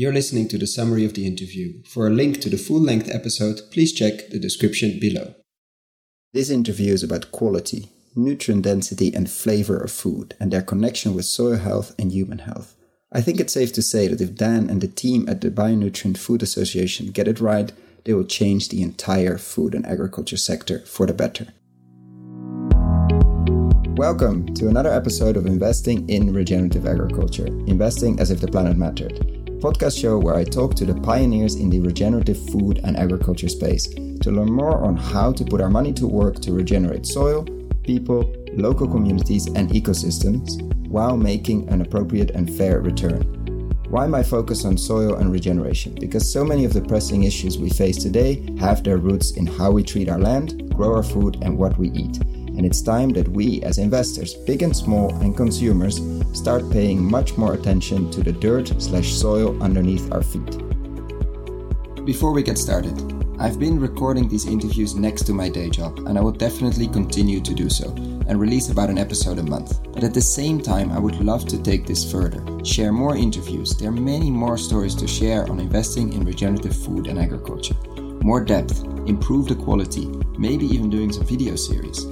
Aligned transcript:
You're 0.00 0.14
listening 0.14 0.48
to 0.48 0.56
the 0.56 0.66
summary 0.66 1.04
of 1.04 1.12
the 1.12 1.26
interview. 1.26 1.82
For 1.82 2.06
a 2.06 2.10
link 2.10 2.40
to 2.40 2.48
the 2.48 2.56
full 2.56 2.80
length 2.80 3.10
episode, 3.10 3.60
please 3.70 3.92
check 3.92 4.30
the 4.30 4.38
description 4.38 4.98
below. 4.98 5.34
This 6.32 6.48
interview 6.48 6.94
is 6.94 7.02
about 7.02 7.32
quality, 7.32 7.90
nutrient 8.16 8.64
density, 8.64 9.12
and 9.14 9.30
flavor 9.30 9.76
of 9.76 9.92
food 9.92 10.34
and 10.40 10.50
their 10.50 10.62
connection 10.62 11.14
with 11.14 11.26
soil 11.26 11.58
health 11.58 11.94
and 11.98 12.12
human 12.12 12.38
health. 12.38 12.76
I 13.12 13.20
think 13.20 13.40
it's 13.40 13.52
safe 13.52 13.74
to 13.74 13.82
say 13.82 14.08
that 14.08 14.22
if 14.22 14.34
Dan 14.34 14.70
and 14.70 14.80
the 14.80 14.88
team 14.88 15.28
at 15.28 15.42
the 15.42 15.50
Bionutrient 15.50 16.16
Food 16.16 16.42
Association 16.42 17.10
get 17.10 17.28
it 17.28 17.38
right, 17.38 17.70
they 18.04 18.14
will 18.14 18.24
change 18.24 18.70
the 18.70 18.80
entire 18.80 19.36
food 19.36 19.74
and 19.74 19.84
agriculture 19.84 20.38
sector 20.38 20.78
for 20.86 21.04
the 21.04 21.12
better. 21.12 21.48
Welcome 23.98 24.54
to 24.54 24.68
another 24.68 24.94
episode 24.94 25.36
of 25.36 25.44
Investing 25.44 26.08
in 26.08 26.32
Regenerative 26.32 26.86
Agriculture, 26.86 27.48
investing 27.66 28.18
as 28.18 28.30
if 28.30 28.40
the 28.40 28.48
planet 28.48 28.78
mattered. 28.78 29.39
Podcast 29.60 30.00
show 30.00 30.18
where 30.18 30.36
I 30.36 30.44
talk 30.44 30.74
to 30.76 30.86
the 30.86 30.98
pioneers 31.02 31.56
in 31.56 31.68
the 31.68 31.80
regenerative 31.80 32.38
food 32.48 32.80
and 32.82 32.96
agriculture 32.96 33.50
space 33.50 33.88
to 33.88 34.30
learn 34.30 34.50
more 34.50 34.82
on 34.82 34.96
how 34.96 35.32
to 35.32 35.44
put 35.44 35.60
our 35.60 35.68
money 35.68 35.92
to 35.92 36.06
work 36.06 36.40
to 36.40 36.54
regenerate 36.54 37.04
soil, 37.04 37.44
people, 37.82 38.34
local 38.54 38.88
communities, 38.88 39.48
and 39.48 39.68
ecosystems 39.68 40.62
while 40.88 41.14
making 41.14 41.68
an 41.68 41.82
appropriate 41.82 42.30
and 42.30 42.56
fair 42.56 42.80
return. 42.80 43.20
Why 43.90 44.06
my 44.06 44.22
focus 44.22 44.64
on 44.64 44.78
soil 44.78 45.16
and 45.16 45.30
regeneration? 45.30 45.94
Because 46.00 46.32
so 46.32 46.42
many 46.42 46.64
of 46.64 46.72
the 46.72 46.80
pressing 46.80 47.24
issues 47.24 47.58
we 47.58 47.68
face 47.68 48.02
today 48.02 48.56
have 48.58 48.82
their 48.82 48.96
roots 48.96 49.32
in 49.32 49.46
how 49.46 49.72
we 49.72 49.82
treat 49.82 50.08
our 50.08 50.18
land, 50.18 50.74
grow 50.74 50.96
our 50.96 51.02
food, 51.02 51.36
and 51.42 51.58
what 51.58 51.76
we 51.76 51.90
eat. 51.90 52.18
And 52.60 52.66
it's 52.66 52.82
time 52.82 53.08
that 53.14 53.26
we, 53.26 53.62
as 53.62 53.78
investors, 53.78 54.34
big 54.34 54.60
and 54.60 54.76
small, 54.76 55.14
and 55.22 55.34
consumers, 55.34 55.98
start 56.34 56.70
paying 56.70 57.02
much 57.02 57.38
more 57.38 57.54
attention 57.54 58.10
to 58.10 58.22
the 58.22 58.32
dirt 58.32 58.70
slash 58.82 59.14
soil 59.14 59.62
underneath 59.62 60.12
our 60.12 60.22
feet. 60.22 60.58
Before 62.04 62.34
we 62.34 62.42
get 62.42 62.58
started, 62.58 62.94
I've 63.38 63.58
been 63.58 63.80
recording 63.80 64.28
these 64.28 64.44
interviews 64.44 64.94
next 64.94 65.22
to 65.22 65.32
my 65.32 65.48
day 65.48 65.70
job, 65.70 66.00
and 66.00 66.18
I 66.18 66.20
will 66.20 66.32
definitely 66.32 66.86
continue 66.86 67.40
to 67.40 67.54
do 67.54 67.70
so 67.70 67.94
and 68.28 68.38
release 68.38 68.68
about 68.68 68.90
an 68.90 68.98
episode 68.98 69.38
a 69.38 69.42
month. 69.42 69.82
But 69.94 70.04
at 70.04 70.12
the 70.12 70.20
same 70.20 70.60
time, 70.60 70.92
I 70.92 70.98
would 70.98 71.18
love 71.18 71.46
to 71.46 71.62
take 71.62 71.86
this 71.86 72.12
further, 72.12 72.44
share 72.62 72.92
more 72.92 73.16
interviews. 73.16 73.74
There 73.78 73.88
are 73.88 74.06
many 74.12 74.30
more 74.30 74.58
stories 74.58 74.94
to 74.96 75.08
share 75.08 75.50
on 75.50 75.60
investing 75.60 76.12
in 76.12 76.26
regenerative 76.26 76.76
food 76.76 77.06
and 77.06 77.18
agriculture. 77.18 77.76
More 78.22 78.44
depth, 78.44 78.84
improve 79.06 79.48
the 79.48 79.54
quality, 79.54 80.08
maybe 80.36 80.66
even 80.66 80.90
doing 80.90 81.10
some 81.10 81.24
video 81.24 81.56
series. 81.56 82.04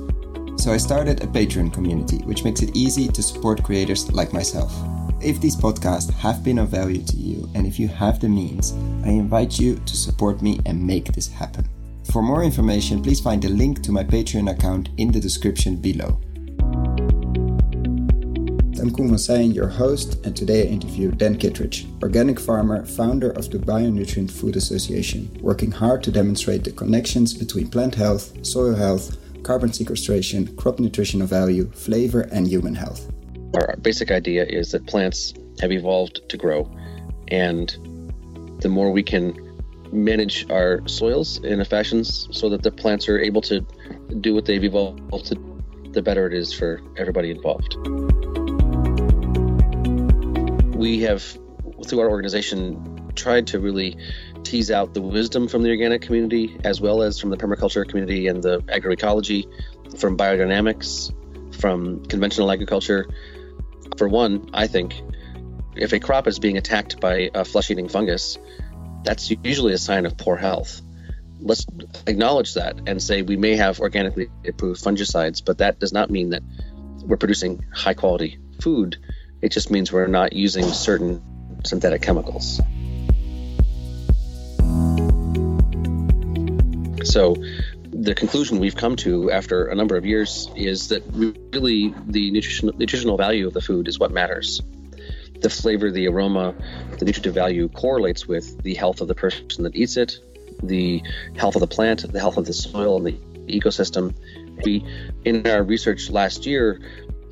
So 0.59 0.73
I 0.73 0.77
started 0.77 1.23
a 1.23 1.27
Patreon 1.29 1.73
community, 1.73 2.19
which 2.25 2.43
makes 2.43 2.63
it 2.63 2.77
easy 2.77 3.07
to 3.07 3.23
support 3.23 3.63
creators 3.63 4.11
like 4.11 4.33
myself. 4.33 4.75
If 5.23 5.41
these 5.41 5.55
podcasts 5.55 6.13
have 6.15 6.43
been 6.43 6.59
of 6.59 6.69
value 6.69 7.05
to 7.05 7.17
you 7.17 7.49
and 7.55 7.65
if 7.65 7.79
you 7.79 7.87
have 7.87 8.19
the 8.19 8.29
means, 8.29 8.73
I 9.05 9.11
invite 9.11 9.61
you 9.61 9.77
to 9.77 9.97
support 9.97 10.43
me 10.43 10.59
and 10.67 10.85
make 10.85 11.13
this 11.13 11.29
happen. 11.29 11.69
For 12.11 12.23
more 12.23 12.43
information, 12.43 13.01
please 13.01 13.21
find 13.21 13.41
the 13.41 13.49
link 13.49 13.83
to 13.85 13.93
my 13.93 14.03
Patreon 14.03 14.51
account 14.51 14.89
in 14.97 15.13
the 15.13 15.21
description 15.21 15.77
below. 15.77 16.19
I'm 18.81 18.91
Koen 18.91 19.17
van 19.17 19.53
your 19.53 19.69
host, 19.69 20.25
and 20.25 20.37
today 20.37 20.63
I 20.63 20.71
interview 20.73 21.13
Dan 21.13 21.37
Kittredge, 21.37 21.87
organic 22.03 22.41
farmer, 22.41 22.85
founder 22.85 23.31
of 23.31 23.49
the 23.51 23.59
Bionutrient 23.59 24.31
Food 24.31 24.57
Association, 24.57 25.37
working 25.41 25.71
hard 25.71 26.03
to 26.03 26.11
demonstrate 26.11 26.65
the 26.65 26.73
connections 26.73 27.33
between 27.33 27.69
plant 27.69 27.95
health, 27.95 28.45
soil 28.45 28.75
health, 28.75 29.17
carbon 29.43 29.73
sequestration, 29.73 30.55
crop 30.57 30.79
nutritional 30.79 31.27
value, 31.27 31.71
flavor, 31.73 32.23
and 32.33 32.47
human 32.47 32.75
health. 32.75 33.11
Our 33.55 33.77
basic 33.77 34.11
idea 34.11 34.45
is 34.45 34.73
that 34.73 34.87
plants 34.87 35.35
have 35.61 35.73
evolved 35.73 36.21
to 36.29 36.37
grow, 36.37 36.71
and 37.29 37.69
the 38.61 38.69
more 38.69 38.91
we 38.91 39.03
can 39.03 39.35
manage 39.93 40.51
our 40.51 40.87
soils 40.87 41.43
in 41.45 41.61
a 41.61 41.65
fashion 41.65 42.05
so 42.05 42.49
that 42.51 42.63
the 42.63 42.71
plants 42.71 43.09
are 43.09 43.19
able 43.19 43.41
to 43.43 43.61
do 44.21 44.35
what 44.35 44.45
they've 44.45 44.65
evolved 44.65 45.27
to, 45.27 45.63
the 45.93 46.03
better 46.03 46.27
it 46.27 46.35
is 46.35 46.53
for 46.53 46.81
everybody 46.97 47.31
involved. 47.31 47.77
We 50.77 51.01
have, 51.01 51.23
through 51.87 52.01
our 52.01 52.11
organization, 52.11 53.11
tried 53.15 53.47
to 53.49 53.59
really 53.59 53.97
tease 54.43 54.71
out 54.71 54.95
the 54.95 55.03
wisdom 55.03 55.49
from 55.49 55.63
the 55.63 55.71
organic 55.71 56.03
community 56.03 56.59
as 56.65 56.81
well 56.81 57.03
as 57.03 57.19
from 57.19 57.31
the 57.31 57.37
permaculture 57.37 57.87
community 57.89 58.27
and 58.29 58.43
the 58.43 58.61
agroecology, 58.63 59.47
from 59.99 60.17
biodynamics, 60.17 61.13
from 61.55 62.05
conventional 62.07 62.51
agriculture, 62.51 63.09
for 63.97 64.09
one, 64.09 64.51
I 64.55 64.67
think 64.67 64.95
if 65.77 65.93
a 65.93 66.01
crop 66.01 66.27
is 66.27 66.39
being 66.39 66.57
attacked 66.57 67.01
by 67.01 67.31
a 67.35 67.45
flesh 67.45 67.71
eating 67.71 67.89
fungus, 67.89 68.39
that's 69.05 69.31
usually 69.43 69.73
a 69.73 69.79
sign 69.79 70.07
of 70.07 70.17
poor 70.17 70.37
health. 70.37 70.81
Let's 71.41 71.67
acknowledge 72.07 72.55
that 72.55 72.81
and 72.87 73.03
say 73.03 73.23
we 73.23 73.37
may 73.37 73.57
have 73.57 73.81
organically 73.81 74.29
approved 74.47 74.83
fungicides, 74.83 75.45
but 75.45 75.59
that 75.59 75.79
does 75.79 75.93
not 75.93 76.11
mean 76.11 76.31
that 76.31 76.43
we're 77.05 77.17
producing 77.17 77.65
high 77.73 77.95
quality 77.95 78.39
food. 78.61 78.97
It 79.41 79.53
just 79.53 79.71
means 79.71 79.93
we're 79.93 80.09
not 80.09 80.33
using 80.33 80.65
certain 80.65 81.23
synthetic 81.65 82.03
chemicals. 82.03 82.61
So, 87.05 87.37
the 87.91 88.15
conclusion 88.15 88.59
we've 88.59 88.77
come 88.77 88.97
to 88.97 89.31
after 89.31 89.67
a 89.67 89.75
number 89.75 89.97
of 89.97 90.05
years 90.05 90.51
is 90.55 90.89
that 90.89 91.03
really 91.13 91.95
the 92.07 92.31
nutrition, 92.31 92.71
nutritional 92.77 93.17
value 93.17 93.47
of 93.47 93.55
the 93.55 93.63
food 93.63 93.89
is 93.89 93.99
what 93.99 94.11
matters. 94.11 94.61
The 95.41 95.49
flavor, 95.49 95.91
the 95.91 96.09
aroma, 96.09 96.55
the 96.99 97.05
nutritive 97.05 97.33
value 97.33 97.69
correlates 97.69 98.27
with 98.27 98.63
the 98.63 98.75
health 98.75 99.01
of 99.01 99.09
the 99.09 99.15
person 99.15 99.65
that 99.65 99.75
eats 99.75 99.97
it, 99.97 100.19
the 100.63 101.03
health 101.37 101.55
of 101.55 101.61
the 101.61 101.67
plant, 101.67 102.11
the 102.13 102.21
health 102.21 102.37
of 102.37 102.45
the 102.45 102.53
soil 102.53 102.97
and 102.99 103.07
the 103.07 103.61
ecosystem. 103.61 104.15
We, 104.65 104.85
in 105.25 105.47
our 105.47 105.63
research 105.63 106.11
last 106.11 106.45
year, 106.45 106.81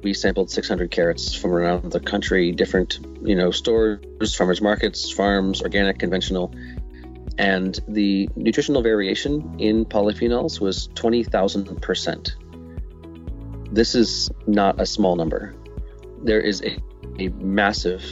we 0.03 0.15
sampled 0.15 0.51
600 0.51 0.91
carrots 0.91 1.35
from 1.35 1.53
around 1.53 1.91
the 1.91 2.01
country, 2.01 2.53
different, 2.53 3.01
you 3.23 3.35
know, 3.35 3.51
stores, 3.51 4.35
farmers 4.35 4.61
markets, 4.61 5.11
farms, 5.11 5.63
organic, 5.63 5.99
conventional, 5.99 6.55
and 7.39 7.79
the 7.89 8.29
nutritional 8.35 8.83
variation 8.83 9.57
in 9.59 9.85
polyphenols 9.85 10.61
was 10.61 10.89
20,000%. 10.89 13.73
This 13.73 13.95
is 13.95 14.31
not 14.47 14.81
a 14.81 14.87
small 14.87 15.17
number. 15.17 15.55
There 16.23 16.41
is 16.41 16.63
a, 16.63 16.79
a 17.19 17.29
massive 17.29 18.03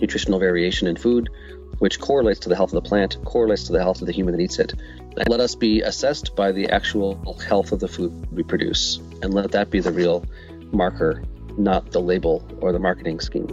nutritional 0.00 0.40
variation 0.40 0.88
in 0.88 0.96
food, 0.96 1.28
which 1.78 2.00
correlates 2.00 2.40
to 2.40 2.48
the 2.48 2.56
health 2.56 2.72
of 2.72 2.82
the 2.82 2.88
plant, 2.88 3.18
correlates 3.24 3.64
to 3.64 3.72
the 3.72 3.80
health 3.80 4.00
of 4.00 4.06
the 4.06 4.12
human 4.12 4.36
that 4.36 4.42
eats 4.42 4.58
it. 4.58 4.74
And 5.16 5.28
let 5.28 5.40
us 5.40 5.54
be 5.54 5.82
assessed 5.82 6.34
by 6.34 6.52
the 6.52 6.70
actual 6.70 7.38
health 7.46 7.72
of 7.72 7.80
the 7.80 7.88
food 7.88 8.32
we 8.32 8.42
produce, 8.42 8.98
and 9.22 9.32
let 9.32 9.52
that 9.52 9.70
be 9.70 9.80
the 9.80 9.92
real 9.92 10.24
marker, 10.72 11.22
not 11.56 11.92
the 11.92 12.00
label 12.00 12.46
or 12.60 12.72
the 12.72 12.78
marketing 12.78 13.20
scheme. 13.20 13.46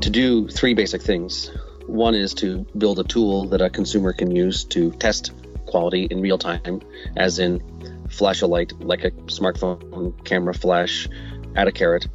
To 0.00 0.10
do 0.10 0.48
three 0.48 0.74
basic 0.74 1.02
things 1.02 1.50
one 1.94 2.14
is 2.14 2.34
to 2.34 2.66
build 2.76 2.98
a 2.98 3.04
tool 3.04 3.46
that 3.46 3.60
a 3.60 3.70
consumer 3.70 4.12
can 4.12 4.30
use 4.30 4.64
to 4.64 4.90
test 4.92 5.32
quality 5.66 6.04
in 6.10 6.20
real 6.20 6.38
time, 6.38 6.82
as 7.16 7.38
in 7.38 7.62
flash 8.10 8.42
a 8.42 8.46
light 8.46 8.72
like 8.80 9.04
a 9.04 9.10
smartphone 9.26 10.12
camera 10.24 10.54
flash 10.54 11.08
at 11.56 11.68
a 11.68 11.72
carrot 11.72 12.06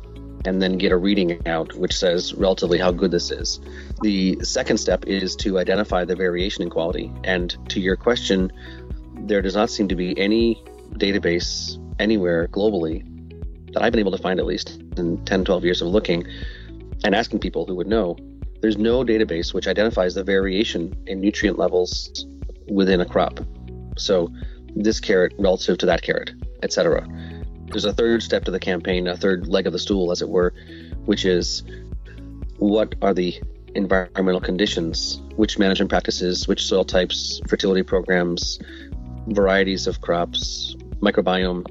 and 0.45 0.61
then 0.61 0.77
get 0.77 0.91
a 0.91 0.97
reading 0.97 1.45
out 1.47 1.73
which 1.75 1.97
says 1.97 2.33
relatively 2.35 2.77
how 2.77 2.91
good 2.91 3.11
this 3.11 3.31
is. 3.31 3.59
The 4.01 4.37
second 4.43 4.77
step 4.77 5.05
is 5.05 5.35
to 5.37 5.59
identify 5.59 6.05
the 6.05 6.15
variation 6.15 6.61
in 6.61 6.69
quality. 6.69 7.11
And 7.23 7.57
to 7.69 7.79
your 7.79 7.95
question, 7.95 8.51
there 9.27 9.41
does 9.41 9.55
not 9.55 9.69
seem 9.69 9.87
to 9.89 9.95
be 9.95 10.17
any 10.17 10.63
database 10.93 11.77
anywhere 11.99 12.47
globally 12.47 13.05
that 13.73 13.83
I've 13.83 13.91
been 13.91 13.99
able 13.99 14.13
to 14.13 14.17
find 14.17 14.39
at 14.39 14.45
least 14.45 14.81
in 14.97 15.23
10, 15.25 15.45
12 15.45 15.63
years 15.65 15.81
of 15.81 15.89
looking 15.89 16.25
and 17.03 17.13
asking 17.13 17.39
people 17.39 17.65
who 17.65 17.75
would 17.75 17.87
know 17.87 18.17
there's 18.61 18.77
no 18.77 19.03
database 19.03 19.53
which 19.53 19.67
identifies 19.67 20.15
the 20.15 20.23
variation 20.23 20.93
in 21.07 21.21
nutrient 21.21 21.57
levels 21.57 22.25
within 22.69 23.01
a 23.01 23.05
crop. 23.05 23.39
So 23.97 24.31
this 24.75 24.99
carrot 24.99 25.33
relative 25.37 25.77
to 25.79 25.85
that 25.85 26.01
carrot, 26.01 26.31
etc. 26.63 27.07
There's 27.67 27.85
a 27.85 27.93
third 27.93 28.23
step 28.23 28.45
to 28.45 28.51
the 28.51 28.59
campaign, 28.59 29.07
a 29.07 29.15
third 29.15 29.47
leg 29.47 29.67
of 29.67 29.73
the 29.73 29.79
stool, 29.79 30.11
as 30.11 30.21
it 30.21 30.29
were, 30.29 30.53
which 31.05 31.25
is 31.25 31.63
what 32.57 32.95
are 33.01 33.13
the 33.13 33.39
environmental 33.75 34.41
conditions, 34.41 35.21
which 35.35 35.59
management 35.59 35.89
practices, 35.89 36.47
which 36.47 36.65
soil 36.65 36.83
types, 36.83 37.39
fertility 37.47 37.83
programs, 37.83 38.59
varieties 39.27 39.87
of 39.87 40.01
crops, 40.01 40.75
microbiome 41.01 41.65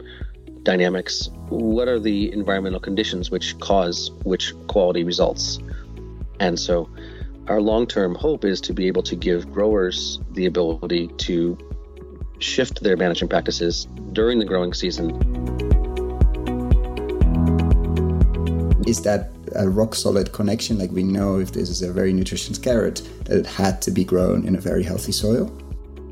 dynamics. 0.63 1.29
What 1.49 1.89
are 1.89 1.99
the 1.99 2.33
environmental 2.33 2.81
conditions 2.81 3.31
which 3.31 3.59
cause 3.59 4.11
which 4.23 4.55
quality 4.69 5.05
results? 5.05 5.59
And 6.41 6.59
so 6.59 6.89
our 7.49 7.61
long 7.61 7.87
term 7.87 8.15
hope 8.15 8.45
is 8.45 8.61
to 8.63 8.73
be 8.73 8.87
able 8.87 9.03
to 9.05 9.17
give 9.17 9.51
growers 9.51 10.21
the 10.33 10.47
ability 10.47 11.09
to 11.19 11.57
shift 12.39 12.83
their 12.83 12.97
management 12.97 13.31
practices 13.31 13.87
during 14.13 14.39
the 14.39 14.45
growing 14.45 14.73
season. 14.73 15.11
Is 18.87 19.03
that 19.03 19.31
a 19.55 19.69
rock 19.69 19.95
solid 19.95 20.33
connection? 20.33 20.79
Like 20.79 20.91
we 20.93 21.03
know 21.03 21.39
if 21.39 21.53
this 21.53 21.69
is 21.69 21.83
a 21.83 21.93
very 21.93 22.13
nutritious 22.13 22.59
carrot, 22.59 23.03
that 23.25 23.39
it 23.39 23.47
had 23.47 23.83
to 23.83 23.91
be 23.91 24.05
grown 24.05 24.47
in 24.47 24.55
a 24.55 24.61
very 24.61 24.83
healthy 24.83 25.13
soil? 25.13 25.53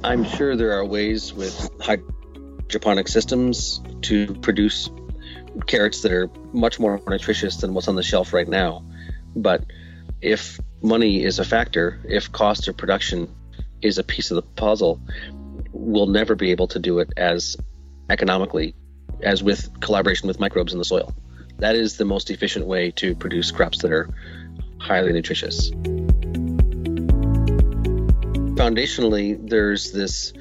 I'm 0.05 0.25
sure 0.25 0.57
there 0.57 0.73
are 0.73 0.85
ways 0.85 1.33
with 1.33 1.71
hydroponic 1.81 3.09
systems 3.09 3.81
to 4.03 4.35
produce 4.37 4.91
carrots 5.67 6.03
that 6.03 6.13
are 6.13 6.31
much 6.53 6.79
more 6.79 7.01
nutritious 7.09 7.57
than 7.57 7.73
what's 7.73 7.89
on 7.89 7.97
the 7.97 8.03
shelf 8.03 8.33
right 8.33 8.49
now. 8.49 8.85
But 9.35 9.65
if 10.27 10.59
money 10.83 11.23
is 11.23 11.39
a 11.39 11.45
factor, 11.45 12.01
if 12.05 12.33
cost 12.33 12.67
of 12.67 12.77
production 12.77 13.33
is 13.81 13.97
a 13.97 14.03
piece 14.03 14.33
of 14.33 14.35
the 14.35 14.43
puzzle, 14.43 15.01
we'll 15.71 16.09
never 16.09 16.35
be 16.35 16.51
able 16.51 16.67
to 16.67 16.81
do 16.81 16.99
it 16.99 17.13
as 17.17 17.57
economically 18.11 18.75
as 19.23 19.45
with 19.45 19.81
collaboration 19.81 20.27
with 20.27 20.41
microbes 20.41 20.73
in 20.73 20.81
the 20.81 20.85
soil. 20.85 21.15
That 21.59 21.77
is 21.77 21.97
the 21.97 22.05
most 22.05 22.29
efficient 22.29 22.67
way 22.67 22.91
to 22.93 23.15
produce 23.15 23.53
crops 23.53 23.83
that 23.83 23.93
are 23.93 24.09
highly 24.79 25.13
nutritious. 25.13 25.71
Foundationally, 28.59 29.49
there's 29.49 29.93
this, 29.93 30.33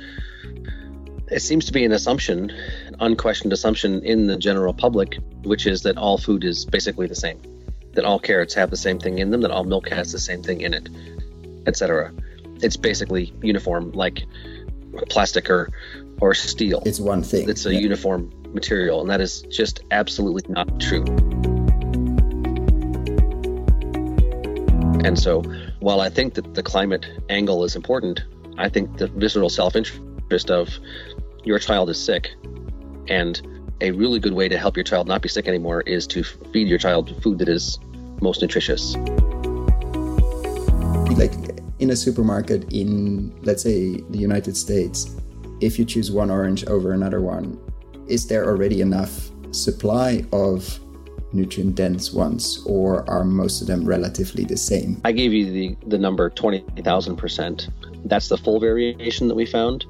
it 1.30 1.42
seems 1.42 1.66
to 1.66 1.72
be 1.72 1.86
an 1.86 1.92
assumption, 1.92 2.50
an 2.88 2.96
unquestioned 3.00 3.54
assumption 3.54 4.04
in 4.04 4.26
the 4.26 4.36
general 4.36 4.74
public, 4.74 5.20
which 5.44 5.68
is 5.68 5.84
that 5.84 5.96
all 5.96 6.18
food 6.18 6.44
is 6.44 6.66
basically 6.66 7.06
the 7.06 7.14
same, 7.14 7.40
that 7.96 8.06
all 8.06 8.20
carrots 8.20 8.54
have 8.54 8.70
the 8.70 8.78
same 8.78 9.00
thing 9.00 9.20
in 9.20 9.32
them, 9.32 9.42
that 9.42 9.52
all 9.52 9.64
milk 9.64 9.90
has 9.90 10.12
the 10.12 10.20
same 10.20 10.44
thing 10.44 10.62
in 10.62 10.74
it, 10.74 10.90
etc. 11.66 12.14
It's 12.62 12.78
basically 12.78 13.34
uniform, 13.42 13.92
like 13.92 14.26
plastic 15.10 15.50
or 15.50 15.72
or 16.22 16.34
steel. 16.34 16.82
It's 16.86 17.00
one 17.00 17.24
thing. 17.24 17.50
It's 17.50 17.66
a 17.66 17.74
yeah. 17.74 17.80
uniform 17.80 18.32
material, 18.54 19.02
and 19.02 19.10
that 19.10 19.22
is 19.22 19.42
just 19.44 19.82
absolutely 19.92 20.44
not 20.52 20.80
true. 20.80 21.04
And 25.04 25.20
so, 25.20 25.44
while 25.80 26.02
I 26.02 26.10
think 26.10 26.34
that 26.36 26.54
the 26.54 26.64
climate 26.64 27.06
angle 27.30 27.64
is 27.64 27.76
important, 27.76 28.24
I 28.58 28.70
think 28.70 28.98
the 28.98 29.08
visceral 29.08 29.50
self 29.50 29.76
interest 29.76 30.50
of 30.50 30.80
your 31.44 31.60
child 31.60 31.90
is 31.90 32.04
sick, 32.04 32.32
and 33.08 33.42
a 33.82 33.92
really 33.92 34.20
good 34.20 34.34
way 34.34 34.48
to 34.48 34.58
help 34.58 34.78
your 34.78 34.84
child 34.84 35.08
not 35.08 35.22
be 35.22 35.30
sick 35.30 35.48
anymore 35.48 35.82
is 35.82 36.08
to 36.08 36.24
feed 36.24 36.68
your 36.68 36.78
child 36.78 37.22
food 37.22 37.40
that 37.40 37.50
is 37.50 37.80
most 38.22 38.42
nutritious. 38.42 38.96
Like 41.18 41.34
in 41.80 41.90
a 41.90 41.96
supermarket 41.96 42.72
in, 42.72 43.38
let's 43.44 43.64
say, 43.64 43.98
the 44.10 44.18
United 44.18 44.56
States, 44.56 45.16
if 45.62 45.78
you 45.78 45.86
choose 45.86 46.12
one 46.12 46.30
orange 46.30 46.66
over 46.66 46.94
another 46.94 47.22
one, 47.22 47.60
is 48.08 48.28
there 48.28 48.46
already 48.46 48.82
enough 48.82 49.30
supply 49.52 50.24
of 50.32 50.80
nutrient 51.34 51.76
dense 51.76 52.14
ones, 52.14 52.64
or 52.66 53.08
are 53.10 53.24
most 53.26 53.62
of 53.62 53.68
them 53.68 53.86
relatively 53.86 54.46
the 54.46 54.58
same? 54.58 55.02
I 55.04 55.12
gave 55.12 55.34
you 55.34 55.52
the, 55.52 55.78
the 55.88 55.98
number 55.98 56.30
20,000%. 56.30 57.70
That's 58.06 58.30
the 58.30 58.38
full 58.38 58.60
variation 58.60 59.28
that 59.28 59.36
we 59.36 59.46
found. 59.46 59.86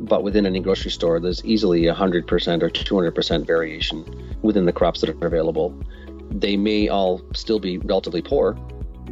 But 0.00 0.22
within 0.22 0.46
any 0.46 0.60
grocery 0.60 0.90
store, 0.90 1.20
there's 1.20 1.44
easily 1.44 1.82
100% 1.82 2.62
or 2.62 2.70
200% 2.70 3.46
variation 3.46 4.36
within 4.42 4.64
the 4.64 4.72
crops 4.72 5.00
that 5.00 5.10
are 5.10 5.26
available. 5.26 5.78
They 6.30 6.56
may 6.56 6.88
all 6.88 7.20
still 7.34 7.58
be 7.58 7.78
relatively 7.78 8.22
poor. 8.22 8.56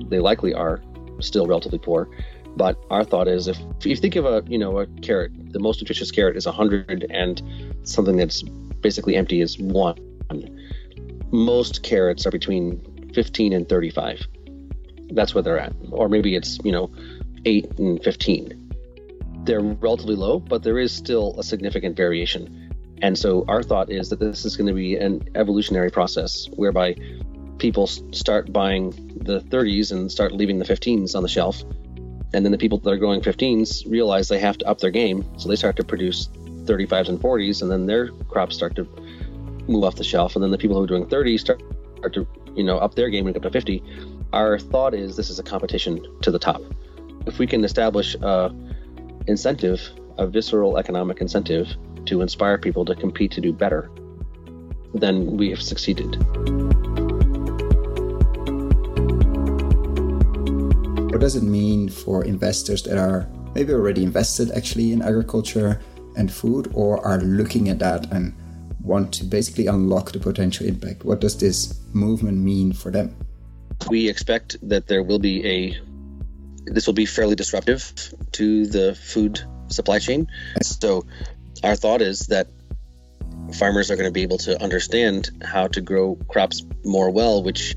They 0.08 0.18
likely 0.18 0.54
are 0.54 0.80
still 1.20 1.46
relatively 1.46 1.78
poor. 1.78 2.08
But 2.56 2.78
our 2.90 3.04
thought 3.04 3.28
is 3.28 3.48
if, 3.48 3.58
if 3.80 3.86
you 3.86 3.96
think 3.96 4.16
of 4.16 4.24
a 4.24 4.42
you 4.48 4.58
know 4.58 4.78
a 4.78 4.86
carrot, 5.02 5.32
the 5.52 5.58
most 5.58 5.80
nutritious 5.80 6.10
carrot 6.10 6.36
is 6.36 6.46
100 6.46 7.06
and 7.10 7.42
something 7.82 8.16
that's 8.16 8.42
basically 8.80 9.16
empty 9.16 9.40
is 9.40 9.58
one. 9.58 9.98
Most 11.32 11.82
carrots 11.82 12.26
are 12.26 12.30
between 12.30 13.10
15 13.12 13.52
and 13.52 13.68
35. 13.68 14.26
That's 15.12 15.34
where 15.34 15.42
they're 15.42 15.58
at. 15.58 15.74
Or 15.90 16.08
maybe 16.08 16.34
it's, 16.34 16.58
you 16.64 16.72
know, 16.72 16.90
8 17.44 17.78
and 17.78 18.02
15. 18.02 18.65
They're 19.46 19.60
relatively 19.60 20.16
low, 20.16 20.38
but 20.40 20.62
there 20.62 20.78
is 20.78 20.92
still 20.92 21.34
a 21.38 21.42
significant 21.42 21.96
variation. 21.96 22.72
And 23.02 23.18
so 23.18 23.44
our 23.48 23.62
thought 23.62 23.90
is 23.90 24.08
that 24.10 24.20
this 24.20 24.44
is 24.44 24.56
going 24.56 24.66
to 24.66 24.74
be 24.74 24.96
an 24.96 25.28
evolutionary 25.34 25.90
process 25.90 26.48
whereby 26.56 26.96
people 27.58 27.86
start 27.86 28.52
buying 28.52 28.90
the 29.22 29.40
30s 29.40 29.92
and 29.92 30.10
start 30.10 30.32
leaving 30.32 30.58
the 30.58 30.64
15s 30.64 31.14
on 31.14 31.22
the 31.22 31.28
shelf 31.28 31.62
and 32.34 32.44
then 32.44 32.52
the 32.52 32.58
people 32.58 32.78
that 32.78 32.90
are 32.90 32.96
growing 32.96 33.20
15s 33.20 33.90
realize 33.90 34.28
they 34.28 34.38
have 34.38 34.58
to 34.58 34.68
up 34.68 34.78
their 34.78 34.90
game. 34.90 35.24
So 35.38 35.48
they 35.48 35.56
start 35.56 35.76
to 35.76 35.84
produce 35.84 36.26
35s 36.64 37.08
and 37.08 37.20
40s, 37.20 37.62
and 37.62 37.70
then 37.70 37.86
their 37.86 38.08
crops 38.28 38.56
start 38.56 38.74
to 38.76 38.84
move 39.68 39.84
off 39.84 39.96
the 39.96 40.04
shelf. 40.04 40.34
And 40.34 40.42
then 40.42 40.50
the 40.50 40.58
people 40.58 40.76
who 40.76 40.84
are 40.84 40.86
doing 40.86 41.06
30s 41.06 41.40
start, 41.40 41.62
start 41.96 42.14
to, 42.14 42.26
you 42.54 42.64
know, 42.64 42.78
up 42.78 42.94
their 42.94 43.08
game 43.08 43.26
and 43.26 43.34
get 43.34 43.44
up 43.44 43.52
to 43.52 43.56
50. 43.56 43.82
Our 44.32 44.58
thought 44.58 44.92
is 44.92 45.16
this 45.16 45.30
is 45.30 45.38
a 45.38 45.42
competition 45.42 46.04
to 46.22 46.30
the 46.30 46.38
top. 46.38 46.60
If 47.26 47.38
we 47.38 47.46
can 47.46 47.64
establish 47.64 48.14
a 48.16 48.54
incentive, 49.26 49.80
a 50.18 50.26
visceral 50.26 50.78
economic 50.78 51.20
incentive 51.20 51.68
to 52.06 52.22
inspire 52.22 52.58
people 52.58 52.84
to 52.84 52.94
compete 52.94 53.32
to 53.32 53.40
do 53.40 53.52
better, 53.52 53.90
then 54.94 55.36
we 55.36 55.50
have 55.50 55.60
succeeded. 55.60 56.16
What 61.10 61.20
does 61.20 61.36
it 61.36 61.42
mean 61.42 61.88
for 61.88 62.24
investors 62.24 62.82
that 62.84 62.98
are 62.98 63.28
maybe 63.54 63.72
already 63.72 64.02
invested 64.02 64.50
actually 64.52 64.92
in 64.92 65.02
agriculture 65.02 65.80
and 66.16 66.30
food 66.30 66.70
or 66.74 67.04
are 67.06 67.20
looking 67.20 67.68
at 67.68 67.78
that 67.78 68.12
and 68.12 68.34
want 68.82 69.12
to 69.14 69.24
basically 69.24 69.66
unlock 69.66 70.12
the 70.12 70.20
potential 70.20 70.66
impact? 70.66 71.04
What 71.04 71.20
does 71.20 71.36
this 71.36 71.80
movement 71.92 72.38
mean 72.38 72.72
for 72.72 72.90
them? 72.90 73.16
We 73.90 74.08
expect 74.08 74.56
that 74.68 74.86
there 74.86 75.02
will 75.02 75.18
be 75.18 75.44
a 75.46 75.78
this 76.66 76.86
will 76.86 76.94
be 76.94 77.06
fairly 77.06 77.34
disruptive 77.34 77.92
to 78.32 78.66
the 78.66 78.94
food 78.94 79.40
supply 79.68 79.98
chain. 79.98 80.26
So 80.62 81.06
our 81.62 81.76
thought 81.76 82.02
is 82.02 82.26
that 82.26 82.48
farmers 83.58 83.90
are 83.90 83.96
going 83.96 84.08
to 84.08 84.12
be 84.12 84.22
able 84.22 84.38
to 84.38 84.60
understand 84.62 85.30
how 85.42 85.68
to 85.68 85.80
grow 85.80 86.16
crops 86.28 86.64
more 86.84 87.10
well, 87.10 87.42
which 87.42 87.74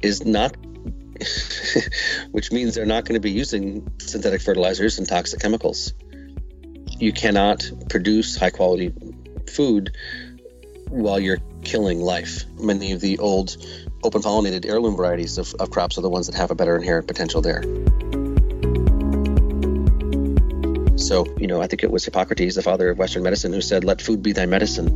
is 0.00 0.24
not 0.24 0.56
which 2.32 2.50
means 2.50 2.74
they're 2.74 2.86
not 2.86 3.04
going 3.04 3.14
to 3.14 3.20
be 3.20 3.30
using 3.30 3.88
synthetic 3.98 4.40
fertilizers 4.40 4.98
and 4.98 5.08
toxic 5.08 5.40
chemicals. 5.40 5.92
You 6.98 7.12
cannot 7.12 7.70
produce 7.88 8.36
high 8.36 8.50
quality 8.50 8.92
food 9.48 9.96
while 10.88 11.20
you're 11.20 11.38
killing 11.62 12.00
life. 12.00 12.44
Many 12.58 12.92
of 12.92 13.00
the 13.00 13.18
old 13.18 13.56
open 14.02 14.22
pollinated 14.22 14.66
heirloom 14.66 14.96
varieties 14.96 15.38
of, 15.38 15.54
of 15.54 15.70
crops 15.70 15.98
are 15.98 16.02
the 16.02 16.10
ones 16.10 16.26
that 16.26 16.34
have 16.36 16.50
a 16.50 16.54
better 16.54 16.76
inherent 16.76 17.06
potential 17.06 17.40
there. 17.40 17.62
So, 21.02 21.26
you 21.36 21.48
know, 21.48 21.60
I 21.60 21.66
think 21.66 21.82
it 21.82 21.90
was 21.90 22.04
Hippocrates, 22.04 22.54
the 22.54 22.62
father 22.62 22.90
of 22.90 22.98
Western 22.98 23.24
medicine, 23.24 23.52
who 23.52 23.60
said, 23.60 23.82
Let 23.82 24.00
food 24.00 24.22
be 24.22 24.32
thy 24.32 24.46
medicine. 24.46 24.86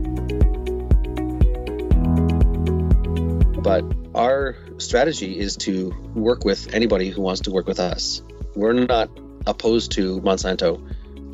But 3.60 3.84
our 4.14 4.56
strategy 4.78 5.36
is 5.36 5.56
to 5.58 5.90
work 6.14 6.44
with 6.44 6.72
anybody 6.72 7.10
who 7.10 7.22
wants 7.22 7.40
to 7.42 7.50
work 7.50 7.66
with 7.66 7.80
us. 7.80 8.22
We're 8.54 8.72
not 8.72 9.10
opposed 9.46 9.92
to 9.92 10.20
Monsanto. 10.20 10.80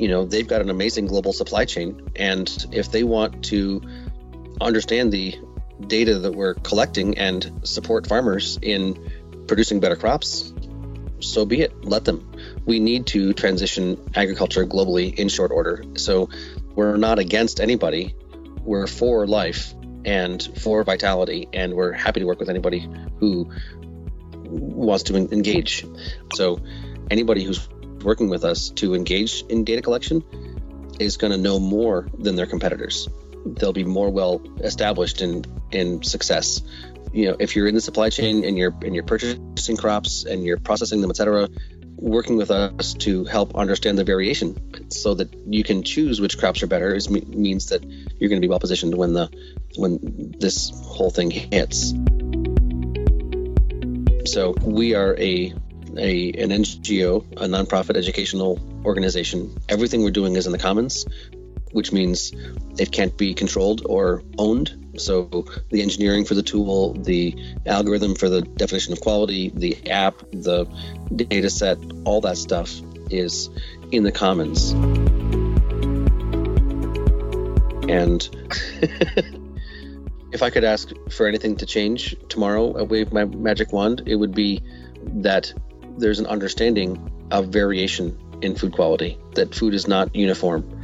You 0.01 0.09
know, 0.09 0.25
they've 0.25 0.49
got 0.49 0.63
an 0.63 0.71
amazing 0.71 1.07
global 1.07 1.35
supply 1.35 1.67
chain. 1.67 2.11
And 2.17 2.51
if 2.73 2.91
they 2.91 3.05
want 3.05 3.45
to 3.47 3.83
understand 4.59 5.13
the 5.13 5.35
data 5.87 6.19
that 6.21 6.33
we're 6.33 6.55
collecting 6.55 7.19
and 7.19 7.61
support 7.65 8.07
farmers 8.07 8.59
in 8.63 9.13
producing 9.47 9.81
better 9.81 9.97
crops, 9.97 10.55
so 11.21 11.45
be 11.45 11.61
it. 11.61 11.85
Let 11.85 12.07
them. 12.07 12.32
We 12.65 12.81
need 12.81 13.07
to 13.09 13.33
transition 13.33 14.11
agriculture 14.15 14.67
globally 14.67 15.15
in 15.15 15.29
short 15.29 15.51
order. 15.51 15.85
So 15.97 16.29
we're 16.75 16.97
not 16.97 17.19
against 17.19 17.61
anybody. 17.61 18.15
We're 18.63 18.87
for 18.87 19.27
life 19.27 19.75
and 20.05 20.43
for 20.61 20.85
vitality. 20.85 21.49
And 21.53 21.75
we're 21.75 21.93
happy 21.93 22.21
to 22.21 22.27
work 22.27 22.39
with 22.39 22.51
anybody 22.51 22.89
who 23.19 23.51
wants 24.53 25.05
to 25.05 25.17
engage. 25.17 25.87
So, 26.35 26.61
anybody 27.11 27.45
who's 27.45 27.69
working 28.03 28.29
with 28.29 28.45
us 28.45 28.71
to 28.71 28.95
engage 28.95 29.43
in 29.49 29.65
data 29.65 29.83
collection 29.83 30.23
is 30.99 31.17
going 31.17 31.33
to 31.33 31.39
know 31.39 31.59
more 31.59 32.09
than 32.19 32.37
their 32.37 32.47
competitors. 32.47 33.09
They'll 33.45 33.73
be 33.73 33.85
more 33.85 34.11
well 34.11 34.43
established 34.61 35.21
in 35.21 35.45
in 35.73 36.03
success. 36.03 36.63
You 37.13 37.29
know, 37.29 37.37
if 37.39 37.57
you're 37.57 37.67
in 37.67 37.75
the 37.75 37.81
supply 37.81 38.11
chain 38.11 38.45
and 38.45 38.57
you're 38.57 38.75
and 38.83 38.95
you're 38.95 39.05
purchasing 39.05 39.77
crops 39.77 40.25
and 40.25 40.45
you're 40.45 40.59
processing 40.59 41.01
them, 41.01 41.11
etc., 41.11 41.49
working 42.03 42.37
with 42.37 42.51
us 42.51 42.95
to 42.95 43.25
help 43.25 43.55
understand 43.55 43.97
the 43.97 44.05
variation 44.05 44.91
so 44.91 45.15
that 45.15 45.33
you 45.47 45.63
can 45.63 45.85
choose 45.85 46.21
which 46.21 46.37
crops 46.37 46.63
are 46.63 46.67
better 46.67 46.93
is, 46.95 47.09
means 47.09 47.67
that 47.67 47.85
you're 47.85 48.29
going 48.29 48.41
to 48.41 48.45
be 48.45 48.49
well 48.49 48.59
positioned 48.59 48.95
when 48.95 49.13
the 49.13 49.31
when 49.77 50.35
this 50.39 50.71
whole 50.71 51.11
thing 51.11 51.31
hits. 51.31 51.93
So 54.31 54.55
we 54.63 54.95
are 54.95 55.17
a 55.17 55.55
a 55.97 56.33
an 56.33 56.51
NGO, 56.51 57.25
a 57.37 57.47
nonprofit 57.47 57.97
educational 57.97 58.59
organization. 58.85 59.57
Everything 59.69 60.03
we're 60.03 60.11
doing 60.11 60.37
is 60.37 60.47
in 60.47 60.53
the 60.53 60.59
commons, 60.59 61.07
which 61.71 61.93
means 61.93 62.33
it 62.79 62.91
can't 62.91 63.17
be 63.17 63.35
controlled 63.35 63.83
or 63.87 64.25
owned 64.39 64.82
So 64.97 65.47
the 65.71 65.83
engineering 65.83 66.25
for 66.25 66.35
the 66.35 66.43
tool, 66.43 66.93
the 66.95 67.35
algorithm 67.67 68.15
for 68.15 68.29
the 68.29 68.43
definition 68.43 68.93
of 68.93 69.01
quality, 69.01 69.51
the 69.55 69.91
app, 69.91 70.19
the 70.33 70.67
data 71.15 71.49
set, 71.49 71.79
all 72.05 72.21
that 72.23 72.37
stuff 72.37 72.81
is 73.11 73.49
in 73.91 74.03
the 74.03 74.13
commons. 74.13 74.73
And 77.89 78.29
if 80.33 80.43
I 80.43 80.51
could 80.51 80.65
ask 80.65 80.91
for 81.11 81.27
anything 81.27 81.57
to 81.57 81.67
change 81.67 82.17
tomorrow, 82.29 82.79
I 82.79 82.83
wave 82.83 83.13
my 83.13 83.25
magic 83.25 83.73
wand, 83.73 84.03
it 84.07 84.17
would 84.17 84.35
be 84.35 84.63
that 85.15 85.53
there's 85.99 86.21
an 86.21 86.27
understanding 86.27 87.29
of 87.31 87.49
variation 87.49 88.19
in 88.43 88.57
food 88.57 88.73
quality, 88.73 89.19
that 89.35 89.55
food 89.55 89.75
is 89.75 89.87
not 89.89 90.15
uniform. 90.15 90.81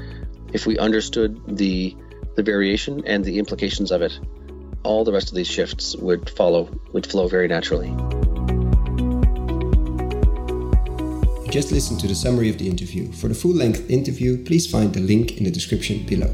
If 0.52 0.66
we 0.66 0.78
understood 0.78 1.40
the 1.46 1.96
the 2.38 2.42
variation 2.44 3.02
and 3.04 3.24
the 3.24 3.36
implications 3.36 3.90
of 3.90 4.00
it, 4.00 4.16
all 4.84 5.04
the 5.04 5.12
rest 5.12 5.28
of 5.28 5.34
these 5.34 5.48
shifts 5.48 5.96
would 5.96 6.30
follow, 6.30 6.70
would 6.92 7.04
flow 7.04 7.26
very 7.26 7.48
naturally. 7.48 7.88
Just 11.50 11.72
listened 11.72 11.98
to 11.98 12.06
the 12.06 12.14
summary 12.14 12.48
of 12.48 12.58
the 12.58 12.68
interview. 12.68 13.10
For 13.10 13.26
the 13.26 13.34
full 13.34 13.54
length 13.54 13.90
interview, 13.90 14.44
please 14.44 14.70
find 14.70 14.94
the 14.94 15.00
link 15.00 15.38
in 15.38 15.44
the 15.44 15.50
description 15.50 16.06
below. 16.06 16.32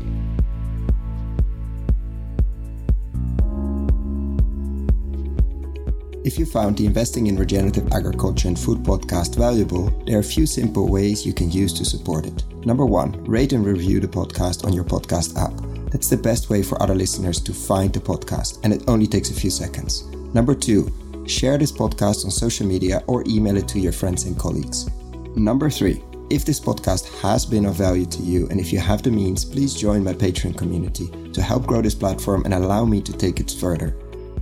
If 6.25 6.39
you 6.39 6.47
found 6.47 6.79
the 6.79 6.87
Investing 6.87 7.27
in 7.27 7.37
Regenerative 7.37 7.93
Agriculture 7.93 8.49
and 8.49 8.59
Food 8.59 8.79
podcast 8.79 9.37
valuable, 9.37 9.91
there 10.07 10.17
are 10.17 10.21
a 10.21 10.25
few 10.25 10.47
simple 10.47 10.89
ways 10.89 11.27
you 11.27 11.35
can 11.35 11.51
use 11.51 11.75
to 11.75 11.85
support 11.85 12.25
it. 12.25 12.43
Number 12.65 12.87
one, 12.87 13.23
rate 13.25 13.53
and 13.53 13.63
review 13.63 14.01
the 14.01 14.09
podcast 14.09 14.65
on 14.65 14.73
your 14.73 14.85
podcast 14.85 15.37
app. 15.37 15.53
That's 15.91 16.09
the 16.09 16.17
best 16.17 16.49
way 16.49 16.63
for 16.63 16.83
other 16.83 16.95
listeners 16.95 17.43
to 17.43 17.53
find 17.53 17.93
the 17.93 18.01
podcast, 18.01 18.59
and 18.65 18.73
it 18.73 18.85
only 18.89 19.07
takes 19.07 19.29
a 19.29 19.35
few 19.35 19.51
seconds. 19.51 20.05
Number 20.33 20.55
two, 20.55 20.91
share 21.27 21.59
this 21.59 21.71
podcast 21.71 22.25
on 22.25 22.31
social 22.31 22.67
media 22.67 23.03
or 23.07 23.23
email 23.27 23.59
it 23.59 23.69
to 23.69 23.79
your 23.79 23.93
friends 23.93 24.25
and 24.25 24.39
colleagues. 24.39 24.89
Number 25.37 25.69
three, 25.69 26.03
if 26.31 26.47
this 26.47 26.59
podcast 26.59 27.07
has 27.21 27.45
been 27.45 27.67
of 27.67 27.75
value 27.75 28.07
to 28.07 28.23
you 28.23 28.49
and 28.49 28.59
if 28.59 28.73
you 28.73 28.79
have 28.79 29.03
the 29.03 29.11
means, 29.11 29.45
please 29.45 29.75
join 29.75 30.03
my 30.03 30.15
Patreon 30.15 30.57
community 30.57 31.11
to 31.33 31.43
help 31.43 31.67
grow 31.67 31.83
this 31.83 31.95
platform 31.95 32.45
and 32.47 32.55
allow 32.55 32.87
me 32.87 33.03
to 33.03 33.13
take 33.13 33.41
it 33.41 33.51
further. 33.51 33.95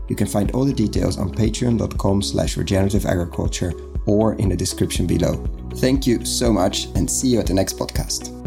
You 0.08 0.16
can 0.16 0.26
find 0.26 0.50
all 0.52 0.64
the 0.64 0.72
details 0.72 1.18
on 1.18 1.32
patreon.com 1.32 2.22
slash 2.22 2.56
regenerative 2.56 3.06
agriculture 3.06 3.72
or 4.06 4.34
in 4.34 4.48
the 4.48 4.56
description 4.56 5.06
below. 5.06 5.44
Thank 5.76 6.06
you 6.06 6.24
so 6.24 6.52
much 6.52 6.86
and 6.94 7.10
see 7.10 7.28
you 7.28 7.40
at 7.40 7.46
the 7.46 7.54
next 7.54 7.78
podcast. 7.78 8.41